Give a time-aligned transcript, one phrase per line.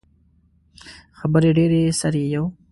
[1.19, 2.45] خبرې ډیرې سر يې یو.